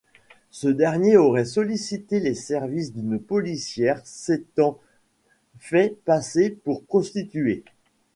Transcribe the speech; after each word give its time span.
Ce 0.49 0.67
dernier 0.67 1.15
aurait 1.15 1.45
sollicité 1.45 2.19
les 2.19 2.33
services 2.33 2.91
d'une 2.91 3.19
policière 3.21 4.01
s'étant 4.03 4.79
fait 5.59 5.95
passer 6.05 6.49
pour 6.49 6.83
prostituée. 6.83 7.63